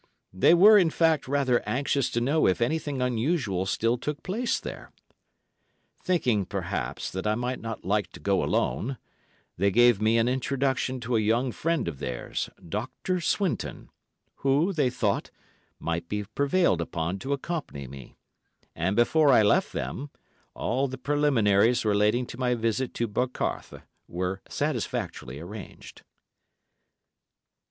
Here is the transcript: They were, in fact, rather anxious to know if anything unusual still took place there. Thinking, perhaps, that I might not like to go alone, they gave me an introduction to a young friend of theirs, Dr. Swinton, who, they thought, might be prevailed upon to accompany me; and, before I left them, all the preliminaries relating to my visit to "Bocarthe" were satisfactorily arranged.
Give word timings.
They 0.33 0.55
were, 0.55 0.79
in 0.79 0.89
fact, 0.89 1.27
rather 1.27 1.61
anxious 1.69 2.09
to 2.09 2.19
know 2.19 2.47
if 2.47 2.59
anything 2.59 3.03
unusual 3.03 3.67
still 3.67 3.99
took 3.99 4.23
place 4.23 4.59
there. 4.59 4.91
Thinking, 6.01 6.43
perhaps, 6.43 7.11
that 7.11 7.27
I 7.27 7.35
might 7.35 7.59
not 7.59 7.85
like 7.85 8.11
to 8.13 8.19
go 8.19 8.43
alone, 8.43 8.97
they 9.57 9.69
gave 9.69 10.01
me 10.01 10.17
an 10.17 10.27
introduction 10.27 10.99
to 11.01 11.15
a 11.15 11.19
young 11.19 11.51
friend 11.51 11.87
of 11.87 11.99
theirs, 11.99 12.49
Dr. 12.67 13.21
Swinton, 13.21 13.91
who, 14.37 14.73
they 14.73 14.89
thought, 14.89 15.29
might 15.79 16.09
be 16.09 16.23
prevailed 16.23 16.81
upon 16.81 17.19
to 17.19 17.31
accompany 17.33 17.85
me; 17.85 18.15
and, 18.75 18.95
before 18.95 19.29
I 19.29 19.43
left 19.43 19.71
them, 19.71 20.09
all 20.55 20.87
the 20.87 20.97
preliminaries 20.97 21.85
relating 21.85 22.25
to 22.25 22.39
my 22.39 22.55
visit 22.55 22.95
to 22.95 23.07
"Bocarthe" 23.07 23.83
were 24.07 24.41
satisfactorily 24.49 25.39
arranged. 25.39 26.01